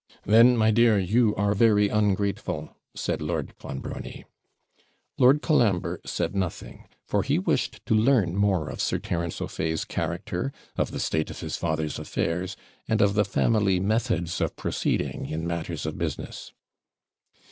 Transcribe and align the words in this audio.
'Then, 0.25 0.57
my 0.57 0.71
dear, 0.71 0.97
you 0.97 1.35
are 1.35 1.53
very 1.53 1.87
ungrateful,' 1.87 2.75
said 2.95 3.21
Lord 3.21 3.55
Clonbrony. 3.59 4.25
Lord 5.19 5.43
Colambre 5.43 5.99
said 6.07 6.35
nothing, 6.35 6.85
for 7.05 7.21
he 7.21 7.37
wished 7.37 7.85
to 7.85 7.93
learn 7.93 8.35
more 8.35 8.67
of 8.67 8.81
Sir 8.81 8.97
Terence 8.97 9.39
O'Fay's 9.39 9.85
character, 9.85 10.51
of 10.75 10.89
the 10.89 10.99
state 10.99 11.29
of 11.29 11.41
his 11.41 11.55
father's 11.55 11.99
affairs, 11.99 12.57
and 12.87 12.99
of 12.99 13.13
the 13.13 13.23
family 13.23 13.79
methods 13.79 14.41
of 14.41 14.55
proceeding 14.55 15.27
in 15.29 15.45
matters 15.45 15.85
of 15.85 15.99
business. 15.99 16.51